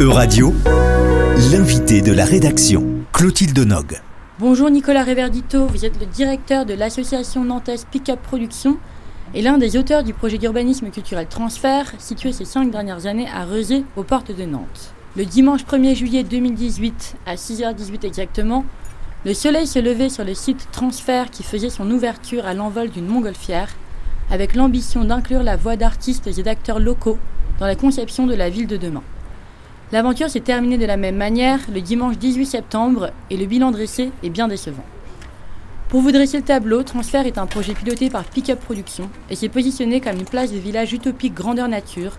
E-Radio, 0.00 0.54
l'invité 1.52 2.00
de 2.00 2.10
la 2.10 2.24
rédaction, 2.24 2.86
Clotilde 3.12 3.58
Nog. 3.58 4.00
Bonjour 4.38 4.70
Nicolas 4.70 5.04
Reverdito, 5.04 5.66
vous 5.66 5.84
êtes 5.84 6.00
le 6.00 6.06
directeur 6.06 6.64
de 6.64 6.72
l'association 6.72 7.44
nantaise 7.44 7.84
Pickup 7.90 8.16
Production 8.22 8.78
et 9.34 9.42
l'un 9.42 9.58
des 9.58 9.76
auteurs 9.76 10.02
du 10.02 10.14
projet 10.14 10.38
d'urbanisme 10.38 10.88
culturel 10.88 11.26
Transfert, 11.26 11.92
situé 11.98 12.32
ces 12.32 12.46
cinq 12.46 12.70
dernières 12.70 13.04
années 13.04 13.28
à 13.28 13.44
Rezé, 13.44 13.84
aux 13.94 14.02
portes 14.02 14.34
de 14.34 14.44
Nantes. 14.44 14.94
Le 15.18 15.26
dimanche 15.26 15.66
1er 15.66 15.94
juillet 15.94 16.22
2018, 16.22 17.16
à 17.26 17.34
6h18 17.34 18.06
exactement, 18.06 18.64
le 19.26 19.34
soleil 19.34 19.66
se 19.66 19.80
levait 19.80 20.08
sur 20.08 20.24
le 20.24 20.32
site 20.32 20.68
Transfert 20.72 21.30
qui 21.30 21.42
faisait 21.42 21.68
son 21.68 21.90
ouverture 21.90 22.46
à 22.46 22.54
l'envol 22.54 22.88
d'une 22.88 23.06
montgolfière, 23.06 23.68
avec 24.30 24.54
l'ambition 24.54 25.04
d'inclure 25.04 25.42
la 25.42 25.56
voix 25.56 25.76
d'artistes 25.76 26.26
et 26.26 26.42
d'acteurs 26.42 26.80
locaux 26.80 27.18
dans 27.58 27.66
la 27.66 27.76
conception 27.76 28.26
de 28.26 28.34
la 28.34 28.48
ville 28.48 28.66
de 28.66 28.78
demain. 28.78 29.02
L'aventure 29.92 30.30
s'est 30.30 30.38
terminée 30.38 30.78
de 30.78 30.86
la 30.86 30.96
même 30.96 31.16
manière 31.16 31.58
le 31.74 31.80
dimanche 31.80 32.16
18 32.16 32.46
septembre 32.46 33.10
et 33.28 33.36
le 33.36 33.46
bilan 33.46 33.72
dressé 33.72 34.12
est 34.22 34.30
bien 34.30 34.46
décevant. 34.46 34.84
Pour 35.88 36.00
vous 36.00 36.12
dresser 36.12 36.36
le 36.36 36.44
tableau, 36.44 36.84
Transfert 36.84 37.26
est 37.26 37.38
un 37.38 37.46
projet 37.46 37.74
piloté 37.74 38.08
par 38.08 38.22
Pickup 38.22 38.54
Production 38.54 39.10
et 39.30 39.34
s'est 39.34 39.48
positionné 39.48 40.00
comme 40.00 40.14
une 40.16 40.24
place 40.24 40.52
de 40.52 40.58
village 40.58 40.92
utopique 40.92 41.34
grandeur 41.34 41.66
nature, 41.66 42.12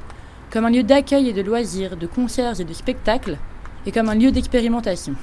comme 0.49 0.66
un 0.66 0.70
lieu 0.70 0.84
d'accueil 0.84 1.30
et 1.30 1.34
de 1.34 1.41
loisirs, 1.41 1.95
de 1.95 2.07
concerts 2.07 2.59
et 2.59 2.66
de 2.66 2.73
spectacles, 2.73 3.38
et 3.85 3.94
comme 3.94 4.09
un 4.09 4.16
lieu 4.16 4.31
d'expérimentation. 4.31 5.16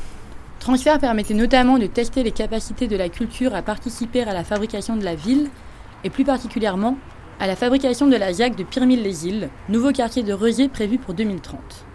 Transfert 0.58 1.00
permettait 1.00 1.34
notamment 1.34 1.78
de 1.78 1.86
tester 1.86 2.22
les 2.22 2.32
capacités 2.32 2.88
de 2.88 2.96
la 2.96 3.10
culture 3.10 3.54
à 3.54 3.60
participer 3.60 4.22
à 4.22 4.32
la 4.32 4.42
fabrication 4.42 4.96
de 4.96 5.04
la 5.04 5.16
ville, 5.16 5.50
et 6.02 6.08
plus 6.08 6.24
particulièrement 6.24 6.96
à 7.40 7.46
la 7.46 7.56
fabrication 7.56 8.06
de 8.06 8.16
la 8.16 8.32
ZAC 8.32 8.56
de 8.56 8.64
Pirmille-les-Îles, 8.64 9.50
nouveau 9.68 9.92
quartier 9.92 10.22
de 10.22 10.32
Rezé 10.32 10.68
prévu 10.68 10.96
pour 10.96 11.12
2030. 11.12 11.87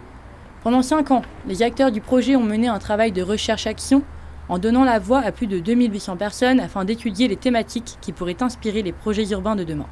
Pendant 0.64 0.80
cinq 0.80 1.10
ans, 1.10 1.20
les 1.46 1.62
acteurs 1.62 1.92
du 1.92 2.00
projet 2.00 2.36
ont 2.36 2.42
mené 2.42 2.68
un 2.68 2.78
travail 2.78 3.12
de 3.12 3.20
recherche-action 3.20 4.02
en 4.48 4.58
donnant 4.58 4.84
la 4.84 4.98
voix 4.98 5.18
à 5.18 5.30
plus 5.30 5.46
de 5.46 5.58
2800 5.58 6.16
personnes 6.16 6.58
afin 6.58 6.86
d'étudier 6.86 7.28
les 7.28 7.36
thématiques 7.36 7.98
qui 8.00 8.12
pourraient 8.12 8.42
inspirer 8.42 8.80
les 8.80 8.92
projets 8.92 9.28
urbains 9.28 9.56
de 9.56 9.64
demain. 9.64 9.84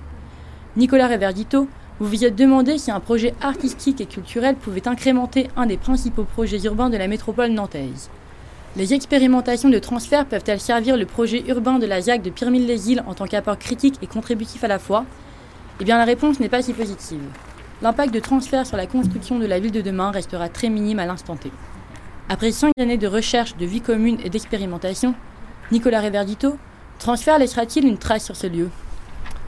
Nicolas 0.78 1.08
Reverdito, 1.08 1.69
vous 2.00 2.08
vous 2.08 2.24
êtes 2.24 2.36
demandé 2.36 2.78
si 2.78 2.91
un 2.91 3.00
projet 3.00 3.34
artistique 3.42 4.00
et 4.00 4.06
culturel 4.06 4.56
pouvait 4.56 4.88
incrémenter 4.88 5.48
un 5.58 5.66
des 5.66 5.77
principaux 5.77 6.24
projets 6.24 6.62
urbains 6.62 6.89
de 6.89 6.96
la 6.96 7.06
métropole 7.06 7.50
nantaise. 7.50 8.08
Les 8.74 8.94
expérimentations 8.94 9.68
de 9.68 9.78
transfert 9.78 10.24
peuvent-elles 10.24 10.58
servir 10.58 10.96
le 10.96 11.05
projet 11.05 11.44
urbain 11.48 11.80
de 11.80 11.86
la 11.86 12.00
ZAC 12.00 12.22
de 12.22 12.30
Pirmille-les-Îles 12.30 13.05
en 13.06 13.12
tant 13.12 13.27
qu'apport 13.27 13.58
critique 13.58 13.98
et 14.00 14.06
contributif 14.06 14.64
à 14.64 14.68
la 14.68 14.78
fois? 14.78 15.05
Eh 15.80 15.84
bien 15.84 15.98
la 15.98 16.06
réponse 16.06 16.41
n'est 16.41 16.48
pas 16.48 16.62
si 16.62 16.72
positive 16.72 17.20
l'impact 17.83 18.14
de 18.14 18.20
transfert 18.20 18.66
sur 18.66 18.77
la 18.77 18.86
construction 18.86 19.38
de 19.38 19.47
la 19.47 19.58
ville 19.58 19.72
de 19.72 19.80
demain 19.80 20.12
restera 20.12 20.48
très 20.48 20.70
minime 20.70 21.00
à 21.00 21.06
l'instant 21.06 21.36
T. 21.36 21.50
Après 22.28 22.52
cinq 22.52 22.72
années 22.78 22.97
de 22.97 23.08
recherche, 23.08 23.56
de 23.56 23.66
vie 23.66 23.80
commune 23.80 24.19
et 24.24 24.30
d'expérimentation, 24.30 25.14
Nicolas 25.72 26.00
Reverdito, 26.00 26.56
transfert 27.00 27.39
laissera-t-il 27.39 27.84
une 27.84 27.98
trace 27.98 28.24
sur 28.24 28.36
ce 28.36 28.47
lieu? 28.47 28.70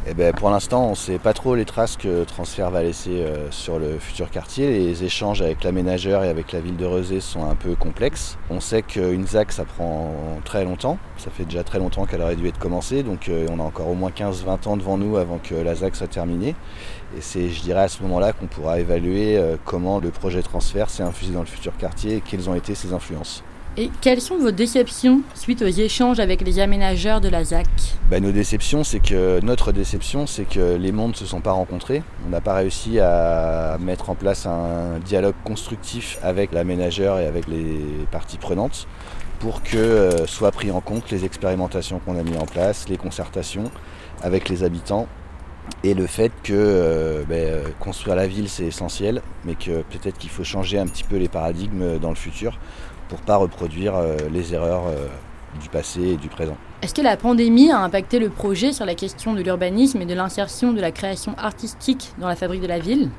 Eh 0.06 0.12
ben, 0.12 0.34
pour 0.34 0.50
l'instant, 0.50 0.86
on 0.86 0.90
ne 0.90 0.94
sait 0.94 1.18
pas 1.18 1.32
trop 1.32 1.54
les 1.54 1.64
traces 1.64 1.96
que 1.96 2.24
Transfert 2.24 2.70
va 2.70 2.82
laisser 2.82 3.22
euh, 3.22 3.50
sur 3.50 3.78
le 3.78 3.98
futur 3.98 4.30
quartier. 4.30 4.68
Les 4.68 5.02
échanges 5.02 5.40
avec 5.40 5.64
l'aménageur 5.64 6.22
et 6.24 6.28
avec 6.28 6.52
la 6.52 6.60
ville 6.60 6.76
de 6.76 6.84
Rezé 6.84 7.20
sont 7.20 7.46
un 7.46 7.54
peu 7.54 7.74
complexes. 7.74 8.36
On 8.50 8.60
sait 8.60 8.82
qu'une 8.82 9.26
ZAC, 9.26 9.52
ça 9.52 9.64
prend 9.64 10.12
très 10.44 10.64
longtemps. 10.64 10.98
Ça 11.16 11.30
fait 11.30 11.46
déjà 11.46 11.64
très 11.64 11.78
longtemps 11.78 12.04
qu'elle 12.04 12.20
aurait 12.20 12.36
dû 12.36 12.46
être 12.46 12.58
commencée. 12.58 13.02
Donc 13.02 13.30
euh, 13.30 13.46
on 13.50 13.58
a 13.60 13.62
encore 13.62 13.88
au 13.88 13.94
moins 13.94 14.10
15-20 14.10 14.68
ans 14.68 14.76
devant 14.76 14.98
nous 14.98 15.16
avant 15.16 15.38
que 15.38 15.54
la 15.54 15.74
ZAC 15.74 15.96
soit 15.96 16.06
terminée. 16.06 16.54
Et 17.16 17.22
c'est, 17.22 17.48
je 17.48 17.62
dirais, 17.62 17.84
à 17.84 17.88
ce 17.88 18.02
moment-là 18.02 18.34
qu'on 18.34 18.46
pourra 18.46 18.80
évaluer 18.80 19.38
euh, 19.38 19.56
comment 19.64 20.00
le 20.00 20.10
projet 20.10 20.42
Transfert 20.42 20.90
s'est 20.90 21.02
infusé 21.02 21.32
dans 21.32 21.40
le 21.40 21.46
futur 21.46 21.74
quartier 21.78 22.16
et 22.16 22.20
quelles 22.20 22.50
ont 22.50 22.54
été 22.54 22.74
ses 22.74 22.92
influences. 22.92 23.42
Et 23.76 23.90
quelles 24.00 24.20
sont 24.20 24.38
vos 24.38 24.52
déceptions 24.52 25.22
suite 25.34 25.60
aux 25.60 25.66
échanges 25.66 26.20
avec 26.20 26.42
les 26.42 26.60
aménageurs 26.60 27.20
de 27.20 27.28
la 27.28 27.42
ZAC 27.42 27.66
ben, 28.08 28.22
Nos 28.22 28.30
déceptions, 28.30 28.84
c'est 28.84 29.00
que 29.00 29.40
notre 29.40 29.72
déception, 29.72 30.28
c'est 30.28 30.44
que 30.44 30.76
les 30.76 30.92
mondes 30.92 31.10
ne 31.10 31.16
se 31.16 31.26
sont 31.26 31.40
pas 31.40 31.50
rencontrés. 31.50 32.04
On 32.24 32.30
n'a 32.30 32.40
pas 32.40 32.54
réussi 32.54 33.00
à 33.00 33.76
mettre 33.80 34.10
en 34.10 34.14
place 34.14 34.46
un 34.46 35.00
dialogue 35.04 35.34
constructif 35.42 36.18
avec 36.22 36.52
l'aménageur 36.52 37.18
et 37.18 37.26
avec 37.26 37.48
les 37.48 37.80
parties 38.12 38.38
prenantes 38.38 38.86
pour 39.40 39.60
que 39.64 39.76
euh, 39.76 40.26
soient 40.26 40.52
pris 40.52 40.70
en 40.70 40.80
compte 40.80 41.10
les 41.10 41.24
expérimentations 41.24 41.98
qu'on 41.98 42.16
a 42.16 42.22
mis 42.22 42.36
en 42.36 42.46
place, 42.46 42.88
les 42.88 42.96
concertations 42.96 43.72
avec 44.22 44.48
les 44.48 44.62
habitants 44.62 45.08
et 45.82 45.94
le 45.94 46.06
fait 46.06 46.30
que 46.44 46.52
euh, 46.54 47.24
ben, 47.28 47.44
euh, 47.44 47.64
construire 47.80 48.14
la 48.14 48.28
ville 48.28 48.48
c'est 48.48 48.66
essentiel, 48.66 49.20
mais 49.44 49.56
que 49.56 49.82
peut-être 49.82 50.16
qu'il 50.16 50.30
faut 50.30 50.44
changer 50.44 50.78
un 50.78 50.86
petit 50.86 51.02
peu 51.02 51.16
les 51.16 51.28
paradigmes 51.28 51.98
dans 51.98 52.10
le 52.10 52.14
futur 52.14 52.58
pour 53.08 53.20
pas 53.20 53.36
reproduire 53.36 53.96
euh, 53.96 54.16
les 54.32 54.54
erreurs 54.54 54.84
euh, 54.88 55.06
du 55.60 55.68
passé 55.68 56.00
et 56.02 56.16
du 56.16 56.28
présent. 56.28 56.56
Est-ce 56.82 56.94
que 56.94 57.02
la 57.02 57.16
pandémie 57.16 57.70
a 57.70 57.78
impacté 57.78 58.18
le 58.18 58.28
projet 58.28 58.72
sur 58.72 58.84
la 58.84 58.94
question 58.94 59.32
de 59.32 59.40
l'urbanisme 59.40 60.02
et 60.02 60.06
de 60.06 60.14
l'insertion 60.14 60.72
de 60.72 60.80
la 60.80 60.90
création 60.90 61.34
artistique 61.38 62.12
dans 62.18 62.28
la 62.28 62.36
fabrique 62.36 62.60
de 62.60 62.66
la 62.66 62.78
ville? 62.78 63.10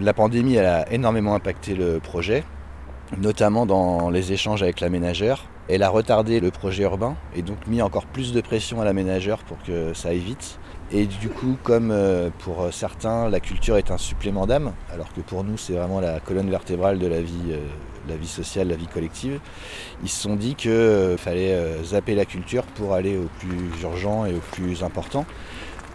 La 0.00 0.12
pandémie 0.12 0.56
elle 0.56 0.66
a 0.66 0.92
énormément 0.92 1.34
impacté 1.34 1.74
le 1.74 2.00
projet, 2.00 2.44
notamment 3.18 3.66
dans 3.66 4.10
les 4.10 4.32
échanges 4.32 4.62
avec 4.62 4.80
l'aménageur. 4.80 5.46
Elle 5.68 5.82
a 5.82 5.88
retardé 5.88 6.38
le 6.38 6.50
projet 6.52 6.84
urbain 6.84 7.16
et 7.34 7.42
donc 7.42 7.66
mis 7.66 7.82
encore 7.82 8.06
plus 8.06 8.32
de 8.32 8.40
pression 8.40 8.80
à 8.80 8.84
l'aménageur 8.84 9.38
pour 9.38 9.58
que 9.62 9.94
ça 9.94 10.10
aille 10.10 10.20
vite. 10.20 10.60
Et 10.92 11.06
du 11.06 11.28
coup, 11.28 11.56
comme 11.64 11.90
euh, 11.90 12.30
pour 12.38 12.68
certains, 12.70 13.28
la 13.28 13.40
culture 13.40 13.76
est 13.76 13.90
un 13.90 13.98
supplément 13.98 14.46
d'âme, 14.46 14.72
alors 14.92 15.12
que 15.12 15.20
pour 15.20 15.42
nous, 15.42 15.56
c'est 15.56 15.72
vraiment 15.72 15.98
la 15.98 16.20
colonne 16.20 16.48
vertébrale 16.48 17.00
de 17.00 17.08
la 17.08 17.20
vie, 17.20 17.50
euh, 17.50 17.58
la 18.08 18.16
vie 18.16 18.28
sociale, 18.28 18.68
la 18.68 18.76
vie 18.76 18.86
collective, 18.86 19.40
ils 20.04 20.08
se 20.08 20.22
sont 20.22 20.36
dit 20.36 20.54
qu'il 20.54 20.70
euh, 20.70 21.16
fallait 21.16 21.58
zapper 21.82 22.14
la 22.14 22.24
culture 22.24 22.62
pour 22.62 22.94
aller 22.94 23.16
au 23.16 23.28
plus 23.40 23.82
urgent 23.82 24.26
et 24.26 24.34
au 24.34 24.42
plus 24.52 24.84
important. 24.84 25.26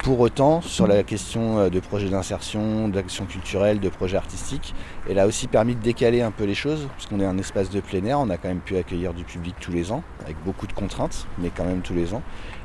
Pour 0.04 0.20
autant, 0.20 0.62
sur 0.62 0.88
la 0.88 1.04
question 1.04 1.60
euh, 1.60 1.70
de 1.70 1.80
projets 1.80 2.10
d'insertion, 2.10 2.88
d'action 2.88 3.28
culturelle, 3.28 3.80
de 3.80 3.88
projets 3.88 4.18
artistiques, 4.18 4.74
elle 5.08 5.20
a 5.20 5.28
aussi 5.28 5.46
permis 5.46 5.76
de 5.76 5.80
décaler 5.80 6.24
un 6.24 6.32
peu 6.32 6.46
les 6.46 6.56
choses, 6.56 6.88
puisqu'on 6.98 7.20
est 7.20 7.26
un 7.26 7.38
espace 7.38 7.70
de 7.70 7.80
plein 7.82 8.04
air, 8.06 8.20
on 8.20 8.32
a 8.32 8.38
quand 8.38 8.48
même 8.48 8.62
pu 8.62 8.78
accueillir 8.78 9.14
du 9.14 9.24
public 9.24 9.54
tous 9.60 9.72
les 9.72 9.92
ans, 9.92 10.02
avec 10.24 10.38
beaucoup 10.44 10.66
de 10.66 10.74
contraintes, 10.74 11.28
mais 11.38 11.52
quand 11.56 11.66
même 11.66 11.82
tous 11.82 11.94
les 11.94 12.16
ans. 12.16 12.24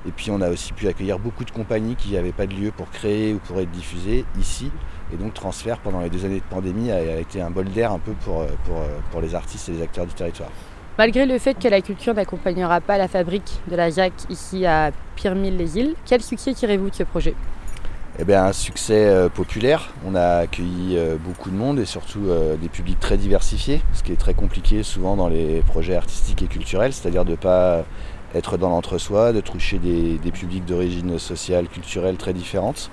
Et 0.09 0.13
puis 0.13 0.31
on 0.31 0.41
a 0.41 0.49
aussi 0.49 0.73
pu 0.73 0.89
accueillir 0.89 1.19
beaucoup 1.19 1.45
de 1.45 1.51
compagnies 1.51 1.95
qui 1.95 2.15
n'avaient 2.15 2.33
pas 2.33 2.47
de 2.47 2.55
lieu 2.55 2.71
pour 2.71 2.91
créer 2.91 3.35
ou 3.35 3.39
pour 3.39 3.61
être 3.61 3.71
diffusées 3.71 4.25
ici. 4.41 4.71
Et 5.13 5.19
donc 5.19 5.35
transfert 5.35 5.79
pendant 5.81 6.01
les 6.01 6.09
deux 6.09 6.25
années 6.25 6.41
de 6.41 6.55
pandémie 6.55 6.91
a 6.91 7.21
été 7.21 7.43
un 7.43 7.51
bol 7.51 7.67
d'air 7.67 7.93
un 7.93 7.99
peu 7.99 8.13
pour, 8.13 8.41
euh, 8.41 8.47
pour, 8.65 8.79
euh, 8.79 8.99
pour 9.11 9.21
les 9.21 9.35
artistes 9.35 9.69
et 9.69 9.73
les 9.73 9.83
acteurs 9.83 10.07
du 10.07 10.15
territoire. 10.15 10.51
Malgré 10.99 11.27
le 11.27 11.39
fait 11.39 11.59
que 11.59 11.69
la 11.69 11.83
culture 11.83 12.15
n'accompagnera 12.15 12.81
pas 12.81 12.97
la 12.97 13.07
fabrique 13.07 13.61
de 13.71 13.77
la 13.77 13.91
ZAC 13.91 14.15
ici 14.31 14.65
à 14.65 14.93
Pirmille-les-Îles, 15.17 15.95
quel 16.07 16.23
succès 16.23 16.55
tirez-vous 16.55 16.89
de 16.89 16.95
ce 16.95 17.03
projet? 17.03 17.35
Eh 18.19 18.25
bien, 18.25 18.47
un 18.47 18.55
succès 18.55 19.05
euh, 19.05 19.29
populaire. 19.29 19.93
On 20.07 20.15
a 20.15 20.39
accueilli 20.39 20.97
euh, 20.97 21.17
beaucoup 21.23 21.51
de 21.51 21.55
monde 21.55 21.79
et 21.79 21.85
surtout 21.85 22.23
euh, 22.29 22.57
des 22.57 22.71
publics 22.71 22.99
très 22.99 23.19
diversifiés, 23.19 23.83
ce 23.93 24.03
qui 24.03 24.13
est 24.13 24.17
très 24.17 24.33
compliqué 24.33 24.83
souvent 24.83 25.17
dans 25.17 25.29
les 25.29 25.61
projets 25.67 25.97
artistiques 25.97 26.41
et 26.41 26.47
culturels, 26.47 26.95
c'est-à-dire 26.95 27.27
de 27.27 27.33
ne 27.33 27.37
pas 27.37 27.85
être 28.35 28.57
dans 28.57 28.71
l'entre-soi, 28.71 29.35
de 29.35 29.43
toucher 29.43 29.79
des, 29.79 30.17
des 30.17 30.33
publics 30.33 30.65
d'origine 30.65 31.19
sociale, 31.19 31.69
culturelle 31.69 32.17
très 32.17 32.33
différentes. 32.33 32.91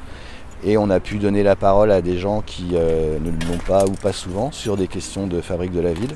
Et 0.65 0.75
on 0.77 0.89
a 0.89 0.99
pu 0.99 1.19
donner 1.19 1.43
la 1.43 1.55
parole 1.55 1.89
à 1.89 2.01
des 2.01 2.17
gens 2.17 2.41
qui 2.41 2.71
ne 2.73 3.47
l'ont 3.47 3.57
pas 3.67 3.85
ou 3.85 3.91
pas 3.91 4.13
souvent 4.13 4.51
sur 4.53 4.77
des 4.77 4.87
questions 4.87 5.27
de 5.27 5.41
fabrique 5.41 5.73
de 5.73 5.81
la 5.81 5.91
ville 5.91 6.15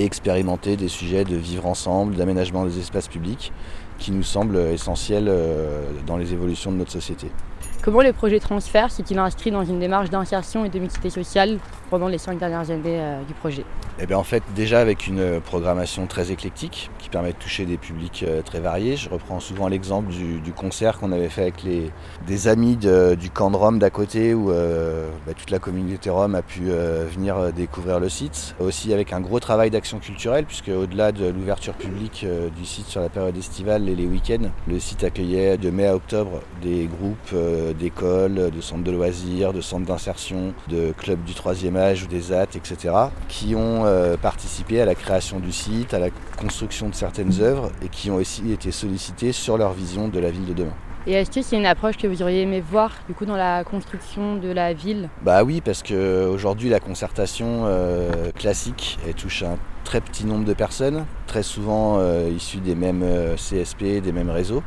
et 0.00 0.04
expérimenter 0.04 0.76
des 0.76 0.88
sujets 0.88 1.24
de 1.24 1.36
vivre 1.36 1.66
ensemble, 1.66 2.16
d'aménagement 2.16 2.64
des 2.64 2.78
espaces 2.78 3.08
publics 3.08 3.52
qui 3.98 4.12
nous 4.12 4.22
semblent 4.22 4.56
essentiels 4.56 5.26
euh, 5.28 5.82
dans 6.06 6.16
les 6.16 6.32
évolutions 6.32 6.72
de 6.72 6.76
notre 6.76 6.92
société. 6.92 7.30
Comment 7.82 8.02
le 8.02 8.12
projet 8.12 8.40
Transfert 8.40 8.90
s'est-il 8.90 9.18
inscrit 9.18 9.50
dans 9.50 9.64
une 9.64 9.78
démarche 9.78 10.10
d'insertion 10.10 10.66
et 10.66 10.68
de 10.68 10.78
mixité 10.78 11.08
sociale 11.08 11.58
pendant 11.88 12.08
les 12.08 12.18
cinq 12.18 12.38
dernières 12.38 12.70
années 12.70 13.00
euh, 13.00 13.22
du 13.22 13.32
projet? 13.32 13.64
Eh 13.98 14.06
bien, 14.06 14.18
En 14.18 14.22
fait, 14.22 14.42
déjà 14.54 14.80
avec 14.80 15.06
une 15.06 15.40
programmation 15.40 16.06
très 16.06 16.30
éclectique 16.30 16.90
qui 16.98 17.08
permet 17.08 17.32
de 17.32 17.38
toucher 17.38 17.64
des 17.64 17.78
publics 17.78 18.22
euh, 18.26 18.42
très 18.42 18.60
variés. 18.60 18.96
Je 18.96 19.08
reprends 19.08 19.40
souvent 19.40 19.66
l'exemple 19.66 20.10
du, 20.10 20.52
concert 20.52 20.98
qu'on 20.98 21.10
avait 21.10 21.30
fait 21.30 21.40
avec 21.42 21.62
les, 21.62 21.90
des 22.26 22.48
amis 22.48 22.76
du 22.76 23.30
camp 23.30 23.50
de 23.50 23.56
Rome 23.56 23.78
d'à 23.78 23.88
côté 23.88 24.34
où 24.34 24.50
euh, 24.50 25.08
bah, 25.26 25.32
toute 25.34 25.50
la 25.50 25.58
communauté 25.58 26.10
Rome 26.10 26.34
a 26.34 26.42
pu 26.42 26.64
venir 26.64 27.50
découvrir 27.52 27.98
le 27.98 28.10
site. 28.10 28.54
Aussi 28.60 28.92
avec 28.92 29.14
un 29.14 29.20
gros 29.20 29.40
travail 29.40 29.70
d'action 29.70 30.00
culturelle 30.00 30.44
puisque 30.44 30.68
au-delà 30.68 31.12
de 31.12 31.28
l'ouverture 31.28 31.74
publique 31.74 32.26
du 32.56 32.66
site 32.66 32.86
sur 32.86 33.00
la 33.00 33.08
période 33.08 33.36
estivale 33.36 33.88
et 33.88 33.94
les 33.94 34.06
week-ends, 34.06 34.50
le 34.68 34.78
site 34.78 35.04
accueillait 35.04 35.56
de 35.56 35.70
mai 35.70 35.86
à 35.86 35.94
octobre 35.94 36.42
des 36.60 36.86
groupes 36.86 37.34
d'écoles, 37.74 38.50
de 38.50 38.60
centres 38.60 38.84
de 38.84 38.90
loisirs, 38.90 39.52
de 39.52 39.60
centres 39.60 39.86
d'insertion, 39.86 40.54
de 40.68 40.92
clubs 40.96 41.22
du 41.24 41.34
troisième 41.34 41.76
âge 41.76 42.04
ou 42.04 42.06
des 42.06 42.32
AT, 42.32 42.56
etc., 42.56 42.94
qui 43.28 43.54
ont 43.54 43.84
euh, 43.84 44.16
participé 44.16 44.80
à 44.80 44.84
la 44.84 44.94
création 44.94 45.40
du 45.40 45.52
site, 45.52 45.94
à 45.94 45.98
la 45.98 46.10
construction 46.38 46.88
de 46.88 46.94
certaines 46.94 47.40
œuvres 47.40 47.70
et 47.82 47.88
qui 47.88 48.10
ont 48.10 48.16
aussi 48.16 48.52
été 48.52 48.70
sollicités 48.70 49.32
sur 49.32 49.58
leur 49.58 49.72
vision 49.72 50.08
de 50.08 50.18
la 50.18 50.30
ville 50.30 50.46
de 50.46 50.54
demain. 50.54 50.74
Et 51.06 51.14
est-ce 51.14 51.30
que 51.30 51.40
c'est 51.40 51.56
une 51.56 51.66
approche 51.66 51.96
que 51.96 52.06
vous 52.06 52.20
auriez 52.20 52.42
aimé 52.42 52.60
voir 52.60 52.92
du 53.08 53.14
coup 53.14 53.24
dans 53.24 53.36
la 53.36 53.64
construction 53.64 54.36
de 54.36 54.50
la 54.50 54.74
ville? 54.74 55.08
Bah 55.22 55.44
oui, 55.44 55.62
parce 55.62 55.82
qu'aujourd'hui 55.82 56.68
la 56.68 56.78
concertation 56.78 57.62
euh, 57.64 58.30
classique 58.32 58.98
elle 59.06 59.14
touche 59.14 59.42
un 59.42 59.56
très 59.84 60.02
petit 60.02 60.26
nombre 60.26 60.44
de 60.44 60.52
personnes, 60.52 61.06
très 61.26 61.42
souvent 61.42 61.96
euh, 61.98 62.28
issues 62.28 62.60
des 62.60 62.74
mêmes 62.74 63.02
euh, 63.02 63.36
CSP, 63.36 64.02
des 64.02 64.12
mêmes 64.12 64.30
réseaux. 64.30 64.62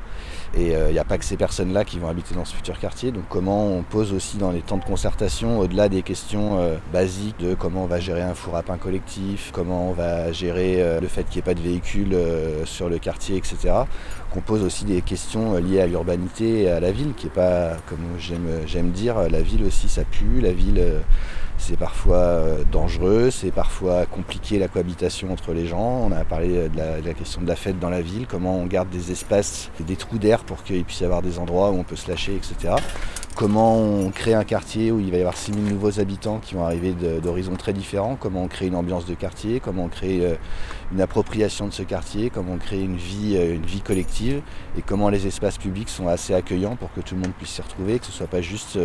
Et 0.55 0.73
il 0.73 0.93
n'y 0.93 0.99
a 0.99 1.03
pas 1.03 1.17
que 1.17 1.25
ces 1.25 1.35
personnes-là 1.35 1.83
qui 1.83 1.97
vont 1.97 2.07
habiter 2.07 2.35
dans 2.35 2.45
ce 2.45 2.55
futur 2.55 2.77
quartier. 2.77 3.11
Donc 3.11 3.23
comment 3.27 3.65
on 3.65 3.81
pose 3.81 4.13
aussi 4.13 4.37
dans 4.37 4.51
les 4.51 4.61
temps 4.61 4.77
de 4.77 4.83
concertation, 4.83 5.59
au-delà 5.59 5.89
des 5.89 6.03
questions 6.03 6.59
basiques 6.91 7.39
de 7.39 7.55
comment 7.55 7.83
on 7.83 7.87
va 7.87 7.99
gérer 7.99 8.21
un 8.21 8.35
four 8.35 8.55
à 8.55 8.61
pain 8.61 8.77
collectif, 8.77 9.49
comment 9.51 9.89
on 9.89 9.93
va 9.93 10.31
gérer 10.31 10.99
le 11.01 11.07
fait 11.07 11.23
qu'il 11.23 11.37
n'y 11.37 11.39
ait 11.39 11.53
pas 11.53 11.59
de 11.59 11.61
véhicules 11.61 12.15
sur 12.65 12.87
le 12.87 12.99
quartier, 12.99 13.37
etc 13.37 13.85
qu'on 14.33 14.41
pose 14.41 14.63
aussi 14.63 14.83
des 14.83 15.01
questions 15.01 15.53
euh, 15.53 15.59
liées 15.59 15.81
à 15.81 15.87
l'urbanité 15.87 16.63
et 16.63 16.69
à 16.69 16.79
la 16.79 16.91
ville, 16.91 17.13
qui 17.15 17.27
est 17.27 17.33
pas, 17.33 17.77
comme 17.87 17.99
j'aime 18.17 18.91
dire, 18.91 19.29
la 19.29 19.41
ville 19.41 19.63
aussi 19.63 19.87
ça 19.87 20.03
pue, 20.03 20.41
la 20.41 20.51
ville 20.51 20.79
euh, 20.79 20.99
c'est 21.59 21.77
parfois 21.77 22.17
euh, 22.17 22.63
dangereux, 22.71 23.29
c'est 23.29 23.51
parfois 23.51 24.05
compliqué 24.05 24.57
la 24.57 24.67
cohabitation 24.67 25.31
entre 25.31 25.53
les 25.53 25.67
gens. 25.67 26.07
On 26.07 26.11
a 26.11 26.25
parlé 26.25 26.67
de 26.67 26.77
la, 26.77 27.13
question 27.13 27.41
de 27.41 27.47
la 27.47 27.55
fête 27.55 27.79
dans 27.79 27.89
la 27.89 28.01
ville, 28.01 28.25
comment 28.27 28.57
on 28.57 28.65
garde 28.65 28.89
des 28.89 29.11
espaces 29.11 29.69
des 29.79 29.95
trous 29.95 30.17
d'air 30.17 30.42
pour 30.45 30.63
qu'il 30.63 30.83
puisse 30.83 31.01
y 31.01 31.05
avoir 31.05 31.21
des 31.21 31.39
endroits 31.39 31.71
où 31.71 31.75
on 31.75 31.83
peut 31.83 31.95
se 31.95 32.09
lâcher, 32.09 32.35
etc. 32.35 32.75
Comment 33.35 33.77
on 33.77 34.11
crée 34.11 34.35
un 34.35 34.43
quartier 34.43 34.91
où 34.91 34.99
il 34.99 35.09
va 35.09 35.17
y 35.17 35.21
avoir 35.21 35.35
6000 35.35 35.63
nouveaux 35.63 35.99
habitants 35.99 36.37
qui 36.37 36.53
vont 36.53 36.63
arriver 36.63 36.93
d'horizons 36.93 37.55
très 37.55 37.73
différents, 37.73 38.15
comment 38.15 38.43
on 38.43 38.47
crée 38.47 38.67
une 38.67 38.75
ambiance 38.75 39.07
de 39.07 39.15
quartier, 39.15 39.59
comment 39.59 39.85
on 39.85 39.87
crée 39.87 40.37
une 40.91 41.01
appropriation 41.01 41.67
de 41.67 41.73
ce 41.73 41.81
quartier, 41.81 42.29
comment 42.29 42.53
on 42.53 42.57
crée 42.57 42.79
une 42.81 42.95
vie, 42.95 43.35
une 43.35 43.65
vie 43.65 43.81
collective? 43.81 44.43
Et 44.77 44.83
comment 44.83 45.09
les 45.09 45.25
espaces 45.25 45.57
publics 45.57 45.89
sont 45.89 46.07
assez 46.07 46.35
accueillants 46.35 46.75
pour 46.75 46.93
que 46.93 47.01
tout 47.01 47.15
le 47.15 47.21
monde 47.21 47.33
puisse 47.35 47.49
s'y 47.49 47.63
retrouver, 47.63 47.97
que 47.97 48.05
ce 48.05 48.11
soit 48.11 48.27
pas 48.27 48.41
juste 48.41 48.77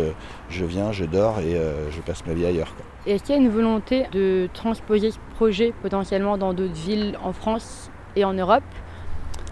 je 0.49 0.65
viens, 0.65 0.91
je 0.91 1.05
dors 1.05 1.39
et 1.41 1.55
je 1.91 2.01
passe 2.01 2.25
ma 2.25 2.33
vie 2.33 2.47
ailleurs. 2.47 2.73
Est-ce 3.05 3.23
qu'il 3.23 3.35
y 3.35 3.37
a 3.37 3.41
une 3.41 3.49
volonté 3.49 4.07
de 4.11 4.49
transposer 4.55 5.11
ce 5.11 5.19
projet 5.35 5.75
potentiellement 5.83 6.39
dans 6.39 6.55
d'autres 6.55 6.73
villes 6.73 7.19
en 7.23 7.33
France 7.33 7.91
et 8.15 8.25
en 8.25 8.33
Europe? 8.33 8.63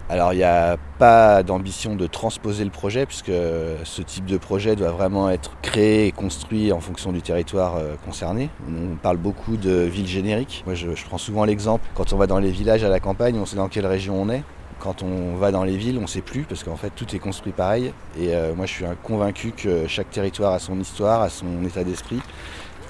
Alors 0.09 0.31
il 0.31 0.37
n'y 0.37 0.43
a 0.43 0.77
pas 0.99 1.43
d'ambition 1.43 1.95
de 1.95 2.07
transposer 2.07 2.63
le 2.63 2.69
projet 2.69 3.05
puisque 3.05 3.31
ce 3.83 4.01
type 4.01 4.25
de 4.25 4.37
projet 4.37 4.75
doit 4.75 4.91
vraiment 4.91 5.29
être 5.29 5.51
créé 5.61 6.07
et 6.07 6.11
construit 6.11 6.71
en 6.71 6.79
fonction 6.79 7.11
du 7.11 7.21
territoire 7.21 7.75
euh, 7.75 7.95
concerné. 8.05 8.49
On 8.69 8.95
parle 8.95 9.17
beaucoup 9.17 9.57
de 9.57 9.71
villes 9.71 10.07
génériques. 10.07 10.63
Moi 10.65 10.75
je, 10.75 10.87
prends 11.05 11.17
souvent 11.17 11.43
l'exemple, 11.43 11.85
quand 11.93 12.13
on 12.13 12.17
va 12.17 12.27
dans 12.27 12.39
les 12.39 12.51
villages 12.51 12.83
à 12.83 12.89
la 12.89 12.99
campagne, 12.99 13.37
on 13.37 13.45
sait 13.45 13.57
dans 13.57 13.67
quelle 13.67 13.85
région 13.85 14.21
on 14.21 14.29
est. 14.29 14.43
Quand 14.79 15.03
on 15.03 15.35
va 15.35 15.51
dans 15.51 15.63
les 15.63 15.75
villes, 15.75 15.97
on 15.97 16.03
ne 16.03 16.07
sait 16.07 16.21
plus 16.21 16.43
parce 16.43 16.63
qu'en 16.63 16.77
fait 16.77 16.91
tout 16.95 17.15
est 17.15 17.19
construit 17.19 17.51
pareil. 17.51 17.91
Et 18.17 18.33
euh, 18.33 18.55
moi 18.55 18.65
je 18.65 18.71
suis 18.71 18.85
convaincu 19.03 19.51
que 19.51 19.87
chaque 19.87 20.09
territoire 20.09 20.53
a 20.53 20.59
son 20.59 20.79
histoire, 20.79 21.21
a 21.21 21.29
son 21.29 21.63
état 21.65 21.83
d'esprit 21.83 22.21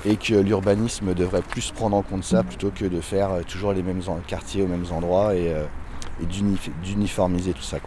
et 0.05 0.15
que 0.15 0.35
l'urbanisme 0.35 1.13
devrait 1.13 1.41
plus 1.41 1.71
prendre 1.71 1.97
en 1.97 2.01
compte 2.01 2.23
ça 2.23 2.43
plutôt 2.43 2.71
que 2.73 2.85
de 2.85 3.01
faire 3.01 3.31
euh, 3.31 3.41
toujours 3.41 3.73
les 3.73 3.83
mêmes 3.83 4.01
quartiers 4.27 4.63
aux 4.63 4.67
mêmes 4.67 4.85
endroits 4.91 5.31
euh, 5.33 5.65
d'uniformiser 6.25 7.53
tout 7.53 7.61
ça. 7.61 7.77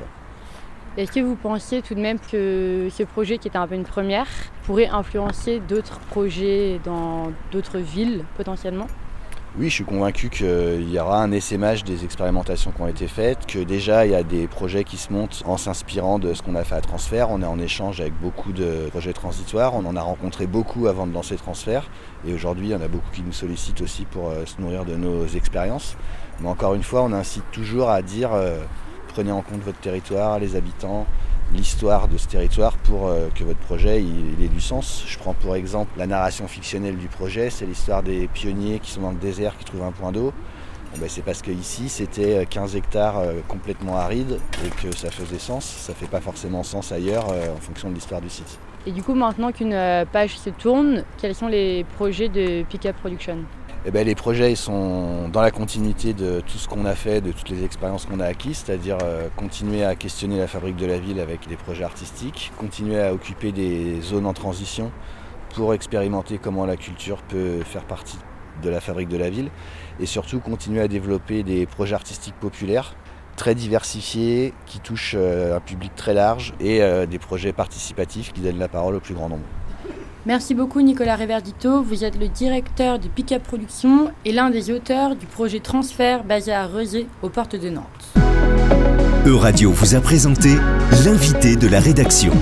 Est-ce 0.97 1.13
que 1.13 1.21
vous 1.21 1.37
pensiez 1.37 1.83
tout 1.83 1.95
de 1.95 2.01
même 2.01 2.19
que 2.19 2.89
ce 2.91 3.05
projet, 3.05 3.39
qui 3.39 3.49
était 3.49 3.59
un 3.59 3.67
peu 3.67 3.77
une 3.77 3.85
première, 3.85 4.27
pourrait 4.65 4.89
influencer 4.89 5.61
d'autres 5.61 6.01
projets 6.01 6.81
dans 6.85 7.31
d'autres 7.53 7.79
villes 7.79 8.25
potentiellement? 8.37 8.89
Oui, 9.59 9.69
je 9.69 9.75
suis 9.75 9.85
convaincu 9.85 10.31
qu'il 10.31 10.89
y 10.89 10.99
aura 11.01 11.21
un 11.21 11.33
essaimage 11.33 11.83
des 11.83 12.05
expérimentations 12.05 12.71
qui 12.71 12.81
ont 12.83 12.87
été 12.87 13.09
faites, 13.09 13.47
que 13.47 13.59
déjà 13.59 14.07
il 14.07 14.13
y 14.13 14.15
a 14.15 14.23
des 14.23 14.47
projets 14.47 14.85
qui 14.85 14.97
se 14.97 15.13
montent 15.13 15.43
en 15.45 15.57
s'inspirant 15.57 16.21
de 16.21 16.35
ce 16.35 16.43
qu'on 16.43 16.55
a 16.55 16.63
fait 16.63 16.77
à 16.77 16.81
Transfert. 16.81 17.31
On 17.31 17.43
est 17.43 17.47
en 17.47 17.59
échange 17.59 18.01
avec 18.01 18.13
beaucoup 18.21 18.53
de 18.53 18.87
projets 18.91 19.13
transitoires, 19.13 19.75
on 19.75 19.85
en 19.87 19.97
a 19.97 20.03
rencontré 20.03 20.47
beaucoup 20.47 20.87
avant 20.87 21.09
de 21.09 21.13
lancer 21.13 21.35
Transfert, 21.35 21.91
et 22.25 22.33
aujourd'hui 22.33 22.69
il 22.69 22.71
y 22.71 22.77
en 22.77 22.81
a 22.81 22.87
beaucoup 22.87 23.11
qui 23.13 23.23
nous 23.23 23.33
sollicitent 23.33 23.81
aussi 23.81 24.05
pour 24.05 24.29
euh, 24.29 24.47
se 24.47 24.61
nourrir 24.61 24.85
de 24.85 24.95
nos 24.95 25.27
expériences. 25.27 25.97
Mais 26.41 26.49
encore 26.49 26.75
une 26.75 26.83
fois, 26.83 27.03
on 27.03 27.13
incite 27.13 27.45
toujours 27.53 27.91
à 27.91 28.03
dire 28.03 28.31
euh, 28.33 28.59
prenez 29.09 29.33
en 29.33 29.43
compte 29.43 29.61
votre 29.61 29.79
territoire, 29.79 30.39
les 30.39 30.57
habitants, 30.57 31.07
l'histoire 31.53 32.09
de 32.09 32.17
ce 32.17 32.29
territoire 32.29 32.77
pour 32.79 33.09
euh, 33.09 33.29
que 33.35 33.45
votre 33.45 33.59
projet 33.59 33.99
ait 34.01 34.49
du 34.49 34.61
sens. 34.61 35.05
Je 35.07 35.19
prends 35.19 35.35
pour 35.35 35.55
exemple 35.55 35.91
la 35.99 36.07
narration 36.07 36.49
fictionnelle 36.49 36.97
du 36.97 37.09
projet, 37.09 37.51
c'est 37.51 37.67
l'histoire 37.67 38.03
des 38.03 38.27
pionniers 38.29 38.79
qui 38.79 38.91
sont 38.91 39.03
dans 39.03 39.11
le 39.11 39.19
désert 39.19 39.57
qui 39.59 39.65
trouvent 39.65 39.83
un 39.83 39.93
point 39.93 40.13
d'eau. 40.13 40.33
Ben, 40.99 41.09
c'est 41.09 41.23
parce 41.23 41.41
qu'ici 41.41 41.89
c'était 41.89 42.47
15 42.49 42.75
euh, 42.75 42.79
hectares 42.79 43.23
complètement 43.47 43.97
arides 43.97 44.41
et 44.65 44.71
que 44.71 44.97
ça 44.97 45.11
faisait 45.11 45.39
sens. 45.39 45.65
Ça 45.65 45.95
fait 45.95 46.09
pas 46.09 46.21
forcément 46.21 46.63
sens 46.63 46.91
ailleurs 46.91 47.27
en 47.29 47.61
fonction 47.61 47.91
de 47.91 47.95
l'histoire 47.95 48.21
du 48.23 48.31
site. 48.31 48.59
Et 48.87 48.93
du 48.93 49.03
coup 49.03 49.15
maintenant 49.15 49.53
qu'une 49.53 49.77
page 50.11 50.39
se 50.39 50.49
tourne, 50.49 51.05
quels 51.19 51.35
sont 51.35 51.49
les 51.49 51.85
projets 51.97 52.31
de 52.31 52.63
Pickup 52.63 52.95
Production? 52.95 53.45
Eh 53.87 53.91
ben, 53.91 54.07
les 54.07 54.15
projets 54.15 54.55
sont 54.57 55.29
dans 55.29 55.41
la 55.41 55.51
continuité 55.51 56.13
de 56.13 56.41
tout 56.41 56.59
ce 56.59 56.69
qu'on 56.69 56.85
a 56.85 56.95
fait, 56.95 57.23
de 57.23 57.33
toutes 57.33 57.49
les 57.49 57.65
expériences 57.65 58.05
qu'on 58.05 58.21
a 58.21 58.27
acquises, 58.27 58.63
c'est-à-dire 58.65 58.99
euh, 59.03 59.29
continuer 59.37 59.85
à 59.85 59.95
questionner 59.95 60.39
la 60.39 60.47
fabrique 60.47 60.77
de 60.77 60.85
la 60.85 60.99
ville 60.99 61.19
avec 61.19 61.49
des 61.49 61.57
projets 61.57 61.85
artistiques, 61.85 62.53
continuer 62.59 63.01
à 63.01 63.15
occuper 63.15 63.53
des 63.53 64.03
zones 64.03 64.27
en 64.27 64.35
transition 64.35 64.93
pour 65.55 65.73
expérimenter 65.73 66.37
comment 66.37 66.67
la 66.67 66.77
culture 66.77 67.23
peut 67.23 67.61
faire 67.65 67.85
partie 67.85 68.19
de 68.63 68.69
la 68.69 68.81
fabrique 68.81 69.09
de 69.09 69.17
la 69.17 69.31
ville, 69.31 69.49
et 69.99 70.05
surtout 70.05 70.41
continuer 70.41 70.83
à 70.83 70.89
développer 70.89 71.43
des 71.43 71.65
projets 71.65 71.95
artistiques 71.95 72.35
populaires 72.35 72.95
très 73.37 73.55
diversifiés 73.55 74.53
qui 74.67 74.81
touchent 74.81 75.15
euh, 75.17 75.57
un 75.57 75.61
public 75.61 75.95
très 75.97 76.13
large 76.13 76.53
et 76.61 76.83
euh, 76.83 77.07
des 77.07 77.19
projets 77.19 77.55
participatifs 77.55 78.35
qui 78.35 78.43
donnent 78.43 78.59
la 78.59 78.69
parole 78.69 78.95
au 78.95 79.01
plus 79.01 79.15
grand 79.15 79.31
nombre. 79.31 79.47
Merci 80.27 80.55
beaucoup 80.55 80.83
Nicolas 80.83 81.17
Reverdito, 81.17 81.83
vous 81.83 82.05
êtes 82.05 82.19
le 82.19 82.29
directeur 82.29 82.99
de 82.99 83.09
Pickup 83.09 83.39
Production 83.39 84.13
et 84.27 84.33
l'un 84.33 84.51
des 84.51 84.71
auteurs 84.71 85.17
du 85.17 85.25
projet 85.25 85.61
Transfert 85.61 86.25
basé 86.25 86.53
à 86.53 86.67
Rezé 86.67 87.07
aux 87.23 87.31
portes 87.31 87.57
de 87.57 87.71
Nantes. 87.71 87.87
Euradio 89.25 89.71
vous 89.73 89.95
a 89.95 90.01
présenté 90.01 90.51
l'invité 91.05 91.57
de 91.57 91.69
la 91.69 91.81
rédaction. 91.81 92.33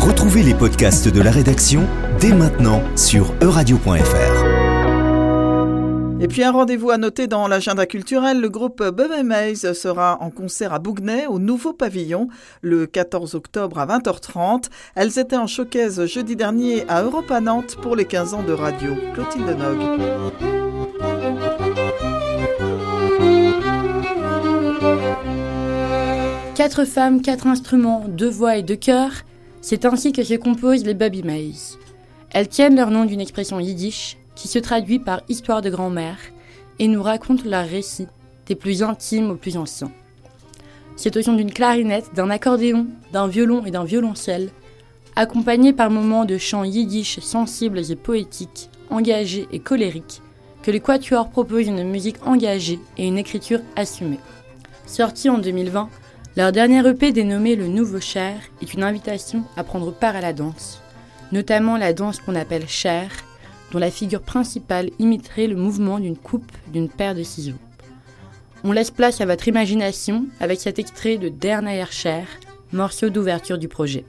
Retrouvez 0.00 0.42
les 0.42 0.54
podcasts 0.54 1.08
de 1.08 1.22
la 1.22 1.30
rédaction 1.30 1.86
dès 2.20 2.32
maintenant 2.32 2.82
sur 2.96 3.32
euradio.fr. 3.40 4.43
Et 6.20 6.28
puis 6.28 6.42
un 6.44 6.52
rendez-vous 6.52 6.90
à 6.90 6.96
noter 6.96 7.26
dans 7.26 7.48
l'agenda 7.48 7.86
culturel, 7.86 8.40
le 8.40 8.48
groupe 8.48 8.82
Bubba 8.82 9.22
Maze 9.22 9.72
sera 9.72 10.18
en 10.22 10.30
concert 10.30 10.72
à 10.72 10.78
Bougnay 10.78 11.26
au 11.26 11.38
nouveau 11.38 11.72
pavillon 11.72 12.28
le 12.62 12.86
14 12.86 13.34
octobre 13.34 13.78
à 13.78 13.86
20h30. 13.86 14.70
Elles 14.94 15.18
étaient 15.18 15.36
en 15.36 15.46
showcase 15.46 16.06
jeudi 16.06 16.36
dernier 16.36 16.84
à 16.88 17.02
Europa 17.02 17.40
Nantes 17.40 17.76
pour 17.82 17.96
les 17.96 18.04
15 18.04 18.34
ans 18.34 18.42
de 18.42 18.52
radio. 18.52 18.94
Clotilde 19.12 19.56
Nog. 19.58 20.00
Quatre 26.54 26.84
femmes, 26.84 27.20
quatre 27.20 27.48
instruments, 27.48 28.04
deux 28.08 28.30
voix 28.30 28.56
et 28.56 28.62
deux 28.62 28.76
chœurs, 28.76 29.24
c'est 29.60 29.84
ainsi 29.84 30.12
que 30.12 30.22
se 30.22 30.34
composent 30.34 30.84
les 30.84 30.94
Baby 30.94 31.22
Maze. 31.22 31.78
Elles 32.30 32.48
tiennent 32.48 32.76
leur 32.76 32.90
nom 32.90 33.04
d'une 33.04 33.20
expression 33.20 33.60
yiddish 33.60 34.16
qui 34.34 34.48
se 34.48 34.58
traduit 34.58 34.98
par 34.98 35.22
histoire 35.28 35.62
de 35.62 35.70
grand-mère 35.70 36.18
et 36.78 36.88
nous 36.88 37.02
raconte 37.02 37.44
leur 37.44 37.66
récit, 37.66 38.08
des 38.46 38.54
plus 38.54 38.82
intimes 38.82 39.30
aux 39.30 39.36
plus 39.36 39.56
anciens. 39.56 39.92
C'est 40.96 41.16
au 41.16 41.22
son 41.22 41.34
d'une 41.34 41.52
clarinette, 41.52 42.14
d'un 42.14 42.30
accordéon, 42.30 42.86
d'un 43.12 43.26
violon 43.26 43.64
et 43.64 43.70
d'un 43.70 43.84
violoncelle, 43.84 44.50
accompagné 45.16 45.72
par 45.72 45.90
moments 45.90 46.24
de 46.24 46.38
chants 46.38 46.64
yiddish 46.64 47.20
sensibles 47.20 47.90
et 47.90 47.96
poétiques, 47.96 48.70
engagés 48.90 49.48
et 49.52 49.60
colériques, 49.60 50.20
que 50.62 50.70
les 50.70 50.80
Quatuors 50.80 51.30
proposent 51.30 51.66
une 51.66 51.84
musique 51.84 52.24
engagée 52.26 52.78
et 52.96 53.06
une 53.06 53.18
écriture 53.18 53.60
assumée. 53.76 54.20
Sorti 54.86 55.28
en 55.28 55.38
2020, 55.38 55.88
leur 56.36 56.52
dernier 56.52 56.86
EP 56.86 57.12
dénommé 57.12 57.54
Le 57.54 57.68
Nouveau 57.68 58.00
Cher 58.00 58.34
est 58.60 58.74
une 58.74 58.82
invitation 58.82 59.44
à 59.56 59.64
prendre 59.64 59.92
part 59.92 60.16
à 60.16 60.20
la 60.20 60.32
danse, 60.32 60.80
notamment 61.32 61.76
la 61.76 61.92
danse 61.92 62.18
qu'on 62.18 62.34
appelle 62.34 62.68
Cher, 62.68 63.10
dont 63.74 63.80
la 63.80 63.90
figure 63.90 64.22
principale 64.22 64.90
imiterait 65.00 65.48
le 65.48 65.56
mouvement 65.56 65.98
d'une 65.98 66.16
coupe 66.16 66.50
d'une 66.72 66.88
paire 66.88 67.16
de 67.16 67.24
ciseaux. 67.24 67.58
On 68.62 68.70
laisse 68.70 68.92
place 68.92 69.20
à 69.20 69.26
votre 69.26 69.48
imagination 69.48 70.26
avec 70.38 70.60
cet 70.60 70.78
extrait 70.78 71.18
de 71.18 71.28
Der 71.28 71.60
Cher, 71.90 72.24
morceau 72.72 73.10
d'ouverture 73.10 73.58
du 73.58 73.66
projet. 73.66 74.04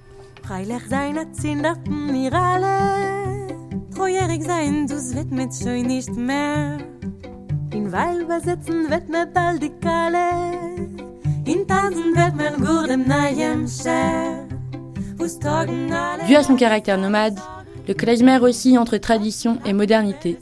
Dû 16.28 16.36
à 16.36 16.44
son 16.44 16.56
caractère 16.56 17.00
nomade, 17.00 17.40
le 17.88 17.94
klezmer 17.94 18.39
aussi 18.39 18.77
entre 18.77 18.98
tradition 18.98 19.60
et 19.65 19.74
modernité. 19.74 20.38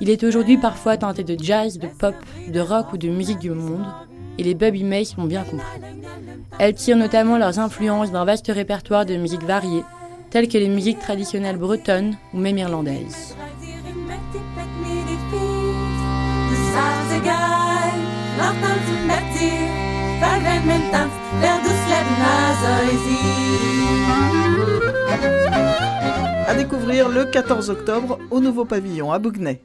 Il 0.00 0.10
est 0.10 0.24
aujourd'hui 0.24 0.56
parfois 0.56 0.96
tenté 0.96 1.24
de 1.24 1.36
jazz, 1.42 1.78
de 1.78 1.86
pop, 1.86 2.14
de 2.48 2.60
rock 2.60 2.92
ou 2.92 2.98
de 2.98 3.08
musique 3.08 3.38
du 3.38 3.50
monde, 3.50 3.84
et 4.38 4.42
les 4.42 4.54
Baby 4.54 4.84
Mays 4.84 5.14
l'ont 5.16 5.24
bien 5.24 5.42
compris. 5.42 5.66
Elles 6.58 6.74
tirent 6.74 6.96
notamment 6.96 7.38
leurs 7.38 7.58
influences 7.58 8.12
d'un 8.12 8.24
vaste 8.24 8.48
répertoire 8.48 9.06
de 9.06 9.16
musiques 9.16 9.42
variées, 9.42 9.84
telles 10.30 10.48
que 10.48 10.58
les 10.58 10.68
musiques 10.68 11.00
traditionnelles 11.00 11.56
bretonnes 11.56 12.16
ou 12.32 12.38
même 12.38 12.58
irlandaises. 12.58 13.34
À 26.48 26.54
découvrir 26.54 27.10
le 27.10 27.26
14 27.26 27.68
octobre 27.68 28.18
au 28.30 28.40
nouveau 28.40 28.64
pavillon 28.64 29.12
à 29.12 29.18
Bougnay. 29.18 29.60